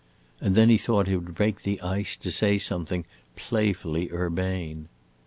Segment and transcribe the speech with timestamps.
[0.39, 3.05] And then he thought it would break the ice to say something
[3.35, 4.89] playfully urbane.